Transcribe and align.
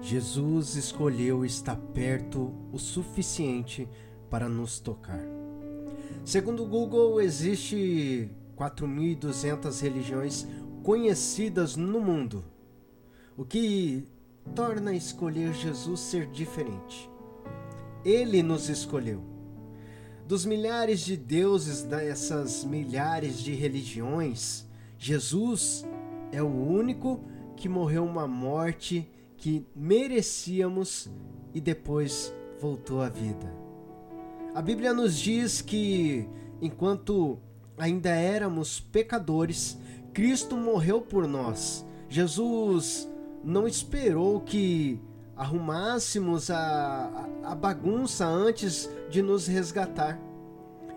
Jesus 0.00 0.76
escolheu 0.76 1.44
estar 1.44 1.76
perto 1.76 2.52
o 2.72 2.78
suficiente 2.78 3.88
para 4.28 4.48
nos 4.48 4.78
tocar. 4.78 5.24
Segundo 6.24 6.62
o 6.62 6.66
Google, 6.66 7.20
existe 7.20 8.30
4.200 8.56 9.80
religiões 9.80 10.46
conhecidas 10.82 11.76
no 11.76 12.00
mundo, 12.00 12.44
o 13.36 13.44
que 13.44 14.06
torna 14.54 14.94
escolher 14.94 15.54
Jesus 15.54 16.00
ser 16.00 16.26
diferente. 16.26 17.10
Ele 18.04 18.42
nos 18.42 18.68
escolheu. 18.68 19.22
Dos 20.26 20.44
milhares 20.44 21.00
de 21.00 21.16
deuses 21.16 21.82
dessas 21.82 22.64
milhares 22.64 23.38
de 23.38 23.54
religiões, 23.54 24.66
Jesus 24.98 25.84
é 26.32 26.42
o 26.42 26.46
único 26.46 27.20
que 27.56 27.68
morreu 27.68 28.04
uma 28.04 28.26
morte 28.26 29.10
que 29.36 29.66
merecíamos 29.74 31.10
e 31.52 31.60
depois 31.60 32.34
voltou 32.60 33.00
à 33.00 33.08
vida. 33.08 33.52
A 34.54 34.62
Bíblia 34.62 34.94
nos 34.94 35.18
diz 35.18 35.60
que 35.60 36.28
enquanto 36.60 37.38
ainda 37.76 38.10
éramos 38.10 38.80
pecadores, 38.80 39.76
Cristo 40.12 40.56
morreu 40.56 41.00
por 41.00 41.26
nós. 41.26 41.84
Jesus 42.08 43.08
não 43.42 43.66
esperou 43.66 44.40
que 44.40 45.00
arrumássemos 45.36 46.50
a, 46.50 47.28
a, 47.42 47.54
bagunça 47.54 48.24
antes 48.26 48.88
de 49.10 49.20
nos 49.20 49.46
resgatar. 49.46 50.20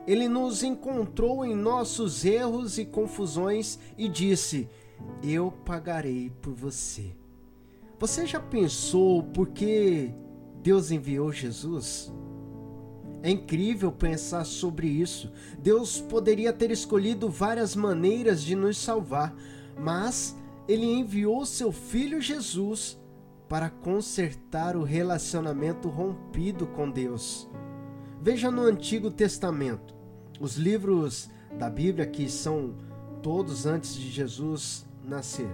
Ele 0.06 0.30
nos 0.30 0.64
encontrou 0.64 1.44
em 1.44 1.56
nossos 1.56 2.24
erros 2.24 2.78
e 2.78 2.86
confusões 2.86 3.80
e 3.98 4.08
disse: 4.08 4.70
Eu 5.22 5.52
pagarei 5.66 6.32
por 6.42 6.54
você. 6.54 7.16
Você 8.00 8.26
já 8.26 8.40
pensou 8.40 9.24
por 9.24 9.48
que 9.50 10.14
Deus 10.62 10.92
enviou 10.92 11.32
Jesus? 11.32 12.14
É 13.24 13.32
incrível 13.32 13.92
pensar 13.92 14.46
sobre 14.46 14.88
isso. 14.88 15.32
Deus 15.60 16.00
poderia 16.00 16.54
ter 16.54 16.70
escolhido 16.70 17.30
várias 17.30 17.76
maneiras 17.76 18.44
de 18.44 18.56
nos 18.56 18.78
salvar, 18.78 19.36
mas 19.80 20.38
ele 20.68 20.86
enviou 20.86 21.46
seu 21.46 21.72
filho 21.72 22.22
Jesus 22.22 23.00
para 23.50 23.70
consertar 23.70 24.76
o 24.76 24.84
relacionamento 24.84 25.90
rompido 25.90 26.68
com 26.68 26.90
Deus. 26.92 27.50
Veja 28.22 28.52
no 28.52 28.62
Antigo 28.62 29.10
Testamento, 29.10 29.96
os 30.40 30.56
livros 30.56 31.30
da 31.58 31.70
Bíblia 31.70 32.06
que 32.06 32.30
são 32.30 32.76
todos 33.24 33.66
antes 33.66 33.96
de 33.96 34.10
Jesus 34.12 34.86
nascer. 35.04 35.50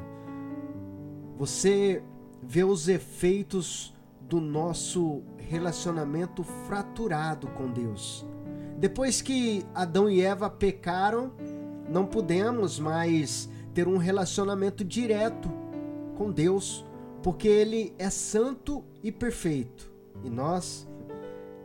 Você 1.38 2.04
vê 2.48 2.64
os 2.64 2.88
efeitos 2.88 3.94
do 4.22 4.40
nosso 4.40 5.22
relacionamento 5.38 6.44
fraturado 6.44 7.48
com 7.48 7.72
Deus. 7.72 8.26
Depois 8.78 9.22
que 9.22 9.66
Adão 9.74 10.10
e 10.10 10.22
Eva 10.22 10.50
pecaram, 10.50 11.32
não 11.90 12.06
pudemos 12.06 12.80
mais 12.80 13.50
ter 13.74 13.88
um 13.88 13.98
relacionamento 13.98 14.84
direto 14.84 15.50
com 16.18 16.32
Deus, 16.32 16.86
porque 17.22 17.48
Ele 17.48 17.94
é 17.98 18.10
santo 18.10 18.84
e 19.02 19.12
perfeito. 19.12 19.92
E 20.24 20.30
nós, 20.30 20.88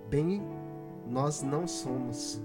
bem, 0.08 0.42
nós 1.06 1.42
não 1.42 1.66
somos. 1.66 2.40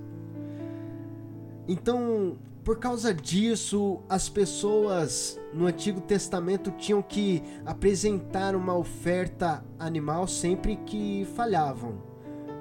Então, 1.67 2.37
por 2.63 2.79
causa 2.79 3.13
disso, 3.13 3.99
as 4.07 4.29
pessoas 4.29 5.37
no 5.53 5.65
Antigo 5.65 5.99
Testamento 5.99 6.71
tinham 6.71 7.01
que 7.01 7.43
apresentar 7.65 8.55
uma 8.55 8.73
oferta 8.73 9.63
animal 9.77 10.27
sempre 10.27 10.77
que 10.77 11.27
falhavam. 11.35 11.95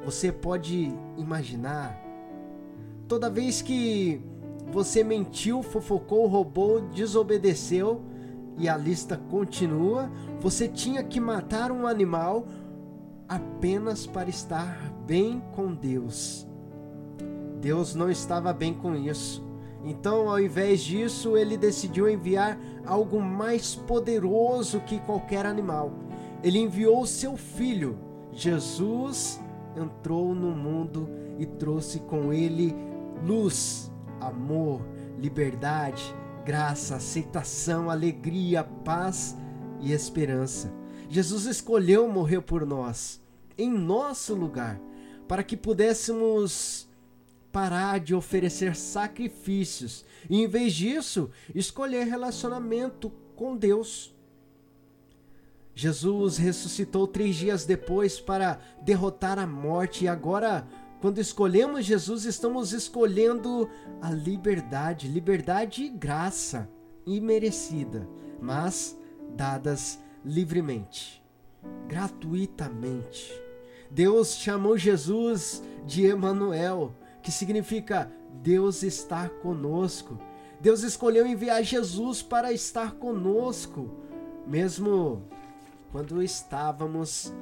Você 0.05 0.33
pode 0.33 0.93
imaginar? 1.17 2.03
Toda 3.07 3.31
vez 3.31 3.63
que 3.63 4.21
você 4.73 5.05
mentiu, 5.05 5.63
fofocou, 5.63 6.27
roubou, 6.27 6.81
desobedeceu 6.81 8.03
e 8.59 8.69
a 8.69 8.77
lista 8.77 9.17
continua. 9.31 10.11
Você 10.41 10.67
tinha 10.67 11.05
que 11.05 11.21
matar 11.21 11.71
um 11.71 11.87
animal 11.87 12.49
apenas 13.29 14.05
para 14.05 14.29
estar 14.29 14.93
bem 15.07 15.41
com 15.55 15.73
Deus. 15.73 16.45
Deus 17.61 17.95
não 17.95 18.11
estava 18.11 18.53
bem 18.53 18.75
com 18.75 18.97
isso. 18.97 19.52
Então, 19.85 20.29
ao 20.29 20.41
invés 20.41 20.81
disso, 20.81 21.37
ele 21.37 21.57
decidiu 21.57 22.09
enviar 22.09 22.59
algo 22.87 23.21
mais 23.21 23.75
poderoso 23.75 24.81
que 24.81 25.01
qualquer 25.01 25.45
animal. 25.45 25.93
Ele 26.43 26.59
enviou 26.59 27.05
seu 27.07 27.37
filho. 27.37 27.99
Jesus 28.33 29.41
entrou 29.77 30.35
no 30.35 30.51
mundo 30.53 31.09
e 31.39 31.47
trouxe 31.47 32.01
com 32.01 32.33
ele 32.33 32.75
luz 33.25 33.91
amor, 34.21 34.81
liberdade, 35.19 36.15
graça, 36.45 36.97
aceitação, 36.97 37.91
alegria, 37.91 38.65
paz 38.65 39.37
e 39.81 39.93
esperança. 39.93 40.73
Jesus 41.09 41.47
escolheu 41.47 42.09
morrer 42.09 42.41
por 42.41 42.65
nós, 42.65 43.21
em 43.59 43.71
nosso 43.71 44.35
lugar, 44.35 44.81
para 45.29 45.43
que 45.43 45.57
pudéssemos 45.57 46.89
parar 47.53 48.01
de 48.01 48.15
oferecer 48.15 48.75
sacrifícios 48.75 50.05
e, 50.29 50.43
em 50.43 50.49
vez 50.49 50.73
disso, 50.73 51.31
escolher 51.55 52.07
relacionamento 52.07 53.13
com 53.37 53.57
Deus. 53.57 54.15
Jesus 55.75 56.37
ressuscitou 56.37 57.07
três 57.07 57.37
dias 57.37 57.65
depois 57.65 58.19
para 58.21 58.59
derrotar 58.83 59.39
a 59.39 59.47
morte 59.47 60.05
e 60.05 60.09
agora 60.09 60.67
quando 61.03 61.19
escolhemos 61.19 61.85
Jesus, 61.85 62.25
estamos 62.25 62.73
escolhendo 62.73 63.69
a 64.01 64.11
liberdade, 64.11 65.09
liberdade 65.09 65.83
e 65.83 65.89
graça 65.89 66.71
imerecida, 67.05 68.09
mas 68.41 68.97
dadas 69.35 69.99
livremente, 70.25 71.21
gratuitamente. 71.89 73.33
Deus 73.91 74.37
chamou 74.37 74.79
Jesus 74.79 75.61
de 75.85 76.07
Emanuel, 76.07 76.95
que 77.23 77.31
significa 77.31 78.11
Deus 78.43 78.83
está 78.83 79.29
conosco. 79.29 80.19
Deus 80.61 80.83
escolheu 80.83 81.27
enviar 81.27 81.63
Jesus 81.63 82.23
para 82.23 82.53
estar 82.53 82.93
conosco, 82.93 83.91
mesmo 84.47 85.23
quando 85.91 86.23
estávamos 86.23 87.33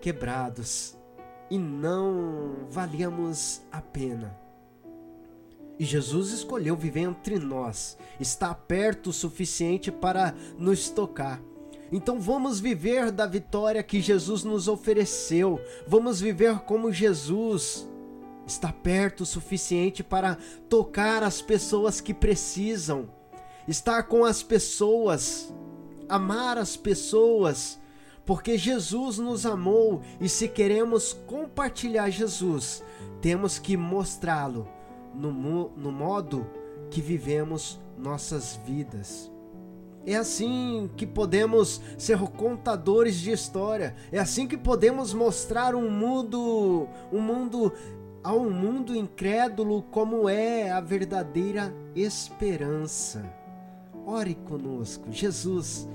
quebrados, 0.00 0.96
e 1.50 1.58
não 1.58 2.66
valíamos 2.70 3.60
a 3.72 3.80
pena. 3.80 4.38
E 5.78 5.84
Jesus 5.84 6.30
escolheu 6.30 6.76
viver 6.76 7.00
entre 7.00 7.38
nós, 7.38 7.98
está 8.20 8.54
perto 8.54 9.10
o 9.10 9.12
suficiente 9.12 9.90
para 9.90 10.34
nos 10.58 10.90
tocar. 10.90 11.42
Então 11.90 12.20
vamos 12.20 12.60
viver 12.60 13.10
da 13.10 13.26
vitória 13.26 13.82
que 13.82 14.00
Jesus 14.00 14.44
nos 14.44 14.68
ofereceu. 14.68 15.60
Vamos 15.88 16.20
viver 16.20 16.60
como 16.60 16.92
Jesus 16.92 17.89
está 18.50 18.72
perto 18.72 19.22
o 19.22 19.26
suficiente 19.26 20.02
para 20.02 20.36
tocar 20.68 21.22
as 21.22 21.40
pessoas 21.40 22.00
que 22.00 22.12
precisam, 22.12 23.08
estar 23.66 24.04
com 24.04 24.24
as 24.24 24.42
pessoas, 24.42 25.52
amar 26.08 26.58
as 26.58 26.76
pessoas, 26.76 27.78
porque 28.26 28.58
Jesus 28.58 29.18
nos 29.18 29.46
amou 29.46 30.02
e 30.20 30.28
se 30.28 30.48
queremos 30.48 31.12
compartilhar 31.26 32.10
Jesus, 32.10 32.82
temos 33.20 33.58
que 33.58 33.76
mostrá-lo 33.76 34.68
no, 35.14 35.32
no 35.76 35.92
modo 35.92 36.46
que 36.90 37.00
vivemos 37.00 37.80
nossas 37.96 38.58
vidas. 38.66 39.30
É 40.06 40.16
assim 40.16 40.90
que 40.96 41.06
podemos 41.06 41.80
ser 41.98 42.18
contadores 42.18 43.16
de 43.16 43.32
história. 43.32 43.94
É 44.10 44.18
assim 44.18 44.46
que 44.46 44.56
podemos 44.56 45.12
mostrar 45.12 45.74
um 45.74 45.90
mundo, 45.90 46.88
um 47.12 47.20
mundo 47.20 47.72
a 48.22 48.34
um 48.34 48.50
mundo 48.50 48.94
incrédulo 48.94 49.82
como 49.84 50.28
é 50.28 50.70
a 50.70 50.80
verdadeira 50.80 51.74
esperança. 51.94 53.24
Ore 54.06 54.34
conosco, 54.34 55.10
Jesus. 55.10 55.88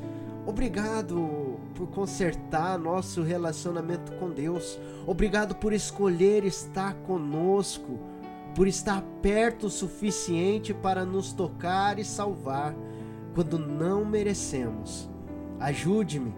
Obrigado 0.45 1.59
por 1.75 1.87
consertar 1.87 2.77
nosso 2.77 3.21
relacionamento 3.21 4.11
com 4.13 4.29
Deus. 4.29 4.79
Obrigado 5.05 5.55
por 5.55 5.73
escolher 5.73 6.43
estar 6.45 6.93
conosco, 7.07 7.99
por 8.55 8.67
estar 8.67 9.03
perto 9.21 9.67
o 9.67 9.71
suficiente 9.71 10.73
para 10.73 11.03
nos 11.03 11.33
tocar 11.33 11.99
e 11.99 12.05
salvar 12.05 12.75
quando 13.33 13.59
não 13.59 14.05
merecemos. 14.05 15.09
Ajude-me, 15.59 16.33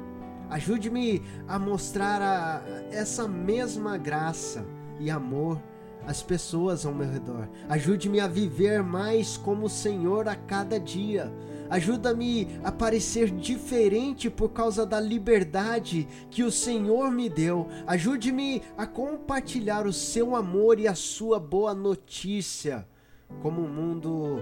ajude-me 0.49 1.21
a 1.47 1.59
mostrar 1.59 2.21
a, 2.21 2.61
essa 2.91 3.27
mesma 3.27 3.97
graça 3.97 4.65
e 4.99 5.11
amor 5.11 5.61
às 6.07 6.23
pessoas 6.23 6.87
ao 6.87 6.93
meu 6.93 7.07
redor. 7.07 7.47
Ajude-me 7.69 8.19
a 8.19 8.27
viver 8.27 8.81
mais 8.81 9.37
como 9.37 9.67
o 9.67 9.69
Senhor 9.69 10.27
a 10.27 10.35
cada 10.35 10.79
dia 10.79 11.31
Ajuda-me 11.69 12.47
a 12.63 12.71
parecer 12.71 13.29
diferente 13.29 14.29
por 14.29 14.49
causa 14.49 14.85
da 14.85 14.99
liberdade 14.99 16.07
que 16.29 16.43
o 16.43 16.51
Senhor 16.51 17.11
me 17.11 17.29
deu. 17.29 17.67
Ajude-me 17.85 18.61
a 18.77 18.85
compartilhar 18.85 19.85
o 19.85 19.93
seu 19.93 20.35
amor 20.35 20.79
e 20.79 20.87
a 20.87 20.95
sua 20.95 21.39
boa 21.39 21.73
notícia, 21.73 22.87
como 23.41 23.61
um 23.61 23.67
mundo 23.67 24.41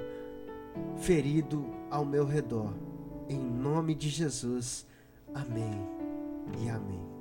ferido 0.97 1.65
ao 1.89 2.05
meu 2.05 2.25
redor. 2.25 2.73
Em 3.27 3.39
nome 3.39 3.95
de 3.95 4.09
Jesus. 4.09 4.85
Amém 5.33 5.81
e 6.61 6.69
amém. 6.69 7.14